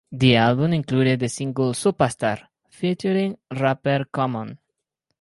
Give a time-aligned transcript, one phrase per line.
[0.11, 4.57] The album included the single "Supastar" featuring rapper Common.